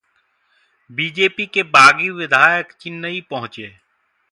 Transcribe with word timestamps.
BJP 0.89 1.45
के 1.45 1.63
बागी 1.75 2.09
विधायक 2.09 2.71
चेन्नई 2.71 3.21
पहुंचे 3.29 3.71